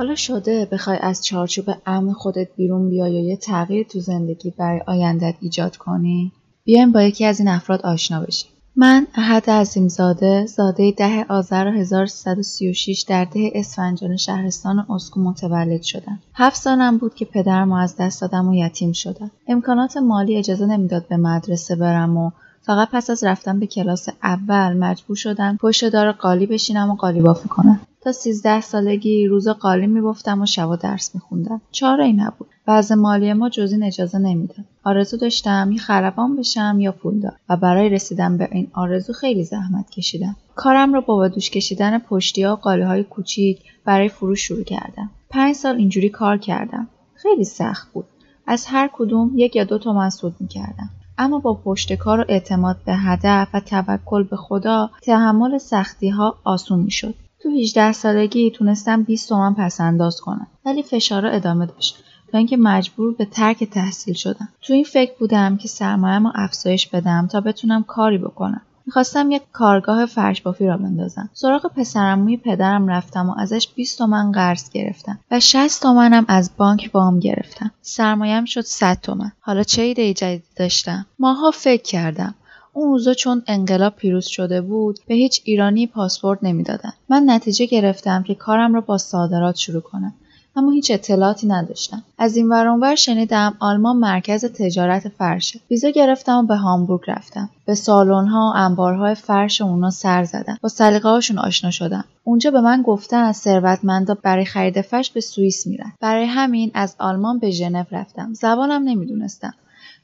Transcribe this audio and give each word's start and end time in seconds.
حالا 0.00 0.14
شده 0.14 0.68
بخوای 0.72 0.98
از 1.00 1.24
چارچوب 1.24 1.70
امن 1.86 2.12
خودت 2.12 2.48
بیرون 2.56 2.88
بیای 2.88 3.12
یا 3.12 3.20
یه 3.20 3.36
تغییر 3.36 3.86
تو 3.86 4.00
زندگی 4.00 4.50
برای 4.50 4.80
آیندت 4.86 5.34
ایجاد 5.40 5.76
کنی 5.76 6.32
بیایم 6.64 6.92
با 6.92 7.02
یکی 7.02 7.24
از 7.24 7.38
این 7.38 7.48
افراد 7.48 7.82
آشنا 7.82 8.20
بشیم 8.20 8.50
من 8.76 9.06
احد 9.14 9.50
عظیمزاده 9.50 10.46
زاده 10.46 10.90
ده 10.90 11.24
آذر 11.28 11.68
1336 11.68 13.04
در 13.08 13.24
ده 13.24 13.50
اسفنجان 13.54 14.16
شهرستان 14.16 14.86
اسکو 14.90 15.20
متولد 15.20 15.82
شدم. 15.82 16.18
هفت 16.34 16.56
سالم 16.56 16.98
بود 16.98 17.14
که 17.14 17.24
پدرم 17.24 17.72
از 17.72 17.96
دست 17.96 18.20
دادم 18.20 18.48
و 18.48 18.54
یتیم 18.54 18.92
شدم. 18.92 19.30
امکانات 19.48 19.96
مالی 19.96 20.36
اجازه 20.36 20.66
نمی‌داد 20.66 21.08
به 21.08 21.16
مدرسه 21.16 21.76
برم 21.76 22.16
و 22.16 22.30
فقط 22.62 22.88
پس 22.92 23.10
از 23.10 23.24
رفتن 23.24 23.60
به 23.60 23.66
کلاس 23.66 24.08
اول 24.22 24.72
مجبور 24.76 25.16
شدم 25.16 25.56
پشت 25.60 25.88
دار 25.88 26.12
قالی 26.12 26.46
بشینم 26.46 26.90
و 26.90 26.94
قالی 26.94 27.20
بافی 27.20 27.48
کنم. 27.48 27.80
تا 28.02 28.12
سیزده 28.12 28.60
سالگی 28.60 29.26
روز 29.26 29.48
قالی 29.48 29.86
میبفتم 29.86 30.42
و 30.42 30.46
شبا 30.46 30.76
درس 30.76 31.14
میخوندم. 31.14 31.60
چاره 31.70 32.04
ای 32.04 32.12
نبود. 32.12 32.48
وضع 32.68 32.94
مالی 32.94 33.32
ما 33.32 33.48
جز 33.48 33.72
این 33.72 33.82
اجازه 33.82 34.18
نمی‌داد. 34.18 34.64
آرزو 34.84 35.16
داشتم 35.16 35.68
یه 35.72 35.78
خربان 35.78 36.36
بشم 36.36 36.76
یا 36.80 36.92
پولدار 36.92 37.36
و 37.48 37.56
برای 37.56 37.88
رسیدن 37.88 38.36
به 38.36 38.48
این 38.52 38.68
آرزو 38.72 39.12
خیلی 39.12 39.44
زحمت 39.44 39.90
کشیدم. 39.90 40.36
کارم 40.54 40.94
رو 40.94 41.00
با 41.00 41.28
دوش 41.28 41.50
کشیدن 41.50 41.98
پشتی 41.98 42.42
ها 42.42 42.52
و 42.52 42.56
قالی 42.56 42.82
های 42.82 43.04
کوچیک 43.04 43.58
برای 43.84 44.08
فروش 44.08 44.40
شروع 44.40 44.64
کردم. 44.64 45.10
پنج 45.30 45.54
سال 45.54 45.76
اینجوری 45.76 46.08
کار 46.08 46.38
کردم. 46.38 46.88
خیلی 47.14 47.44
سخت 47.44 47.92
بود. 47.92 48.04
از 48.46 48.66
هر 48.66 48.90
کدوم 48.92 49.32
یک 49.34 49.56
یا 49.56 49.64
دو 49.64 49.78
تومن 49.78 50.10
سود 50.10 50.34
می‌کردم. 50.40 50.90
اما 51.18 51.38
با 51.38 51.54
پشتکار 51.54 52.20
و 52.20 52.24
اعتماد 52.28 52.76
به 52.86 52.94
هدف 52.94 53.48
و 53.54 53.60
توکل 53.60 54.22
به 54.22 54.36
خدا 54.36 54.90
تحمل 55.02 55.58
سختی 55.58 56.08
ها 56.08 56.36
آسون 56.44 56.78
می‌شد. 56.78 57.14
تو 57.42 57.50
18 57.50 57.92
سالگی 57.92 58.50
تونستم 58.50 59.02
20 59.02 59.28
تومن 59.28 59.54
پس 59.54 59.80
انداز 59.80 60.20
کنم 60.20 60.46
ولی 60.66 60.82
فشارا 60.82 61.30
ادامه 61.30 61.66
داشت 61.66 62.04
تا 62.32 62.38
اینکه 62.38 62.56
مجبور 62.56 63.14
به 63.14 63.24
ترک 63.24 63.64
تحصیل 63.64 64.14
شدم. 64.14 64.48
تو 64.62 64.72
این 64.72 64.84
فکر 64.84 65.12
بودم 65.18 65.56
که 65.56 65.68
سرمایه‌مو 65.68 66.32
افزایش 66.34 66.86
بدم 66.86 67.28
تا 67.32 67.40
بتونم 67.40 67.82
کاری 67.82 68.18
بکنم. 68.18 68.62
می‌خواستم 68.86 69.30
یک 69.30 69.42
کارگاه 69.52 70.06
فرش 70.06 70.42
بافی 70.42 70.66
را 70.66 70.76
بندازم. 70.76 71.30
سراغ 71.32 71.66
پسرموی 71.66 72.36
پدرم 72.36 72.88
رفتم 72.88 73.30
و 73.30 73.34
ازش 73.38 73.68
20 73.74 73.98
تومن 73.98 74.32
قرض 74.32 74.70
گرفتم 74.70 75.18
و 75.30 75.40
60 75.40 75.82
تومنم 75.82 76.24
از 76.28 76.50
بانک 76.56 76.90
وام 76.94 77.20
گرفتم. 77.20 77.70
سرمایه‌ام 77.82 78.44
شد 78.44 78.60
100 78.60 78.98
تومن. 79.02 79.32
حالا 79.40 79.62
چه 79.62 79.82
ایده 79.82 80.14
جدیدی 80.14 80.44
داشتم؟ 80.56 81.06
ماها 81.18 81.50
فکر 81.50 81.82
کردم 81.82 82.34
اون 82.72 82.90
روزا 82.90 83.14
چون 83.14 83.42
انقلاب 83.46 83.96
پیروز 83.96 84.26
شده 84.26 84.60
بود 84.60 84.98
به 85.06 85.14
هیچ 85.14 85.42
ایرانی 85.44 85.86
پاسپورت 85.86 86.38
نمی‌دادن. 86.42 86.92
من 87.08 87.22
نتیجه 87.26 87.66
گرفتم 87.66 88.22
که 88.22 88.34
کارم 88.34 88.74
را 88.74 88.80
با 88.80 88.98
صادرات 88.98 89.56
شروع 89.56 89.82
کنم. 89.82 90.14
اما 90.56 90.70
هیچ 90.70 90.90
اطلاعاتی 90.90 91.46
نداشتم. 91.46 92.02
از 92.18 92.36
این 92.36 92.48
ورانور 92.48 92.94
شنیدم 92.94 93.54
آلمان 93.60 93.96
مرکز 93.96 94.44
تجارت 94.44 95.08
فرشه 95.08 95.60
ویزا 95.70 95.88
گرفتم 95.88 96.36
و 96.36 96.42
به 96.42 96.56
هامبورگ 96.56 97.00
رفتم. 97.08 97.50
به 97.66 97.74
سالن‌ها 97.74 98.52
و 98.54 98.58
انبارهای 98.58 99.14
فرش 99.14 99.60
اونا 99.60 99.90
سر 99.90 100.24
زدم. 100.24 100.58
با 100.62 100.68
سلیقه 100.68 101.08
هاشون 101.08 101.38
آشنا 101.38 101.70
شدم. 101.70 102.04
اونجا 102.24 102.50
به 102.50 102.60
من 102.60 102.82
گفتن 102.82 103.24
از 103.24 103.36
ثروتمندا 103.36 104.16
برای 104.22 104.44
خرید 104.44 104.80
فرش 104.80 105.10
به 105.10 105.20
سوئیس 105.20 105.66
میرن. 105.66 105.92
برای 106.00 106.24
همین 106.24 106.70
از 106.74 106.96
آلمان 106.98 107.38
به 107.38 107.50
ژنو 107.50 107.84
رفتم. 107.90 108.34
زبانم 108.34 108.82
نمی‌دونستم. 108.82 109.54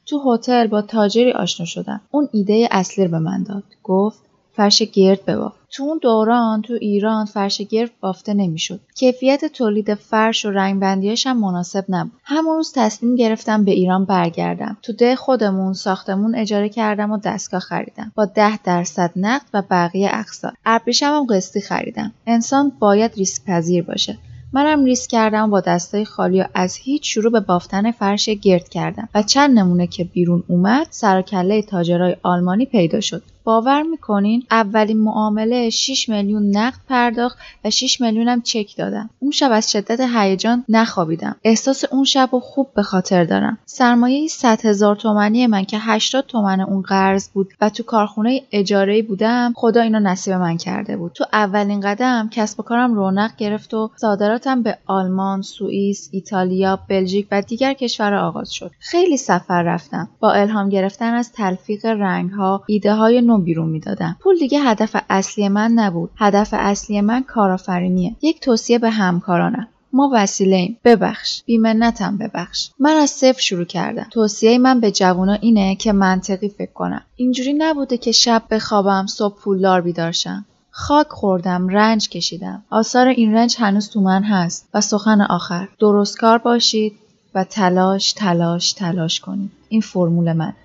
تو 0.07 0.33
هتل 0.33 0.67
با 0.67 0.81
تاجری 0.81 1.31
آشنا 1.31 1.65
شدم. 1.65 2.01
اون 2.11 2.29
ایده 2.31 2.67
اصلی 2.71 3.05
رو 3.05 3.11
به 3.11 3.19
من 3.19 3.43
داد. 3.43 3.63
گفت 3.83 4.19
فرش 4.55 4.81
گرد 4.81 5.25
بباف. 5.25 5.53
تو 5.71 5.83
اون 5.83 5.99
دوران 6.01 6.61
تو 6.61 6.73
ایران 6.73 7.25
فرش 7.25 7.61
گرد 7.61 7.91
بافته 8.01 8.33
نمی‌شد. 8.33 8.79
کیفیت 8.95 9.45
تولید 9.45 9.93
فرش 9.93 10.45
و 10.45 10.51
رنگ 10.51 10.79
بندیاش 10.79 11.27
هم 11.27 11.39
مناسب 11.39 11.85
نبود. 11.89 12.11
همون 12.23 12.55
روز 12.55 12.71
تصمیم 12.75 13.15
گرفتم 13.15 13.63
به 13.63 13.71
ایران 13.71 14.05
برگردم. 14.05 14.77
تو 14.81 14.93
ده 14.93 15.15
خودمون 15.15 15.73
ساختمون 15.73 16.35
اجاره 16.35 16.69
کردم 16.69 17.11
و 17.11 17.17
دستگاه 17.17 17.59
خریدم. 17.59 18.11
با 18.15 18.25
ده 18.25 18.57
درصد 18.63 19.11
نقد 19.15 19.45
و 19.53 19.63
بقیه 19.69 20.09
اقساط. 20.13 20.53
ابریشم 20.65 21.05
هم 21.05 21.25
قسطی 21.25 21.61
خریدم. 21.61 22.13
انسان 22.27 22.71
باید 22.79 23.15
ریسک 23.15 23.45
پذیر 23.45 23.83
باشه. 23.83 24.17
منم 24.53 24.85
ریسک 24.85 25.09
کردم 25.09 25.49
با 25.49 25.59
دستای 25.59 26.05
خالی 26.05 26.41
و 26.41 26.45
از 26.53 26.75
هیچ 26.75 27.13
شروع 27.13 27.31
به 27.31 27.39
بافتن 27.39 27.91
فرش 27.91 28.29
گرد 28.29 28.69
کردم 28.69 29.09
و 29.15 29.23
چند 29.23 29.59
نمونه 29.59 29.87
که 29.87 30.03
بیرون 30.03 30.43
اومد 30.47 30.87
سر 30.89 31.21
کله 31.21 31.61
تاجرای 31.61 32.15
آلمانی 32.23 32.65
پیدا 32.65 32.99
شد. 32.99 33.23
باور 33.47 33.81
می‌کنین؟ 33.81 34.43
اولین 34.51 34.97
معامله 34.97 35.69
6 35.69 36.09
میلیون 36.09 36.57
نقد 36.57 36.79
پرداخت 36.89 37.37
و 37.65 37.69
6 37.69 38.01
میلیونم 38.01 38.41
چک 38.41 38.77
دادم. 38.77 39.09
اون 39.19 39.31
شب 39.31 39.49
از 39.51 39.71
شدت 39.71 39.99
هیجان 40.15 40.65
نخوابیدم. 40.69 41.35
احساس 41.43 41.83
اون 41.91 42.03
شب 42.03 42.29
رو 42.31 42.39
خوب 42.39 42.67
به 42.75 42.83
خاطر 42.83 43.23
دارم. 43.23 43.57
سرمایه 43.65 44.27
100 44.27 44.65
هزار 44.65 44.95
تومنی 44.95 45.47
من 45.47 45.63
که 45.63 45.77
80 45.79 46.25
تومن 46.25 46.61
اون 46.61 46.81
قرض 46.81 47.29
بود 47.29 47.53
و 47.61 47.69
تو 47.69 47.83
کارخونه 47.83 48.41
اجاره 48.51 49.01
بودم 49.01 49.53
خدا 49.55 49.81
اینو 49.81 49.99
نصیب 49.99 50.33
من 50.33 50.57
کرده 50.57 50.97
بود. 50.97 51.11
تو 51.11 51.25
اولین 51.33 51.81
قدم 51.81 52.29
کسب 52.31 52.59
و 52.59 52.63
کارم 52.63 52.93
رونق 52.93 53.35
گرفت 53.37 53.73
و 53.73 53.91
صادراتم 53.95 54.63
به 54.63 54.77
آلمان 54.85 55.41
سوئیس 55.41 56.09
ایتالیا 56.11 56.79
بلژیک 56.89 57.27
و 57.31 57.41
دیگر 57.41 57.73
کشورها 57.73 58.27
آغاز 58.27 58.53
شد. 58.53 58.71
خیلی 58.79 59.17
سفر 59.17 59.63
رفتم. 59.63 60.09
با 60.19 60.31
الهام 60.31 60.69
گرفتن 60.69 61.13
از 61.13 61.31
تلفیق 61.31 61.85
رنگ 61.85 62.31
ها 62.31 62.63
ایده 62.67 62.93
های 62.93 63.21
بیرون 63.43 63.69
می‌دادم 63.69 64.17
پول 64.19 64.39
دیگه 64.39 64.59
هدف 64.59 64.95
اصلی 65.09 65.49
من 65.49 65.71
نبود. 65.71 66.09
هدف 66.17 66.49
اصلی 66.51 67.01
من 67.01 67.23
کارآفرینیه. 67.23 68.15
یک 68.21 68.39
توصیه 68.39 68.79
به 68.79 68.89
همکارانم. 68.89 69.67
ما 69.93 70.09
وسیله 70.13 70.55
ایم 70.55 70.77
ببخش. 70.83 71.43
بیمنتم 71.45 72.17
ببخش. 72.17 72.69
من 72.79 72.91
از 72.91 73.09
صفر 73.09 73.41
شروع 73.41 73.65
کردم. 73.65 74.07
توصیه 74.11 74.57
من 74.57 74.79
به 74.79 74.91
جوونا 74.91 75.33
اینه 75.33 75.75
که 75.75 75.93
منطقی 75.93 76.49
فکر 76.49 76.71
کنم. 76.73 77.01
اینجوری 77.15 77.53
نبوده 77.53 77.97
که 77.97 78.11
شب 78.11 78.43
بخوابم 78.51 79.05
صبح 79.05 79.35
پولدار 79.39 79.81
بیدارشم 79.81 80.45
خاک 80.71 81.07
خوردم 81.09 81.67
رنج 81.67 82.09
کشیدم. 82.09 82.63
آثار 82.69 83.07
این 83.07 83.33
رنج 83.33 83.55
هنوز 83.59 83.89
تو 83.89 84.01
من 84.01 84.23
هست 84.23 84.69
و 84.73 84.81
سخن 84.81 85.21
آخر. 85.21 85.67
درست 85.79 86.17
کار 86.17 86.37
باشید 86.37 86.93
و 87.35 87.43
تلاش 87.43 88.13
تلاش 88.13 88.73
تلاش 88.73 89.19
کنید. 89.19 89.51
این 89.69 89.81
فرمول 89.81 90.33
منه. 90.33 90.55